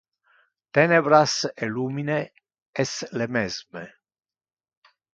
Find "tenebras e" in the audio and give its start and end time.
0.77-1.69